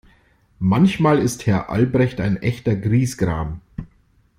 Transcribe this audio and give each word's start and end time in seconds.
Manchmal 0.57 1.19
ist 1.19 1.45
Herr 1.45 1.69
Albrecht 1.69 2.21
ein 2.21 2.37
echter 2.37 2.75
Griesgram. 2.75 3.61